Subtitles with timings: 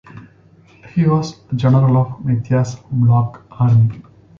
[0.95, 4.01] He was general of Mathias' Black Army.